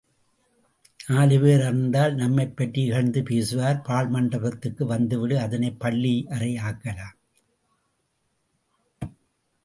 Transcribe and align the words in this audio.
நாலுபேர் 1.09 1.63
அறிந்தால் 1.65 2.15
நம்மைப்பற்றி 2.15 2.79
இகழ்ந்து 2.83 3.21
பேசுவர் 3.21 3.77
பாழ்மண்டபத்துக்கு 3.87 4.83
வந்துவிடு 4.83 5.35
அதனைப்பள்ளி 5.37 6.13
யறை 6.31 6.49
ஆக்கலாம். 6.69 7.15